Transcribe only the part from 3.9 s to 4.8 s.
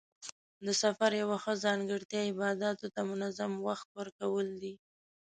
ورکول دي.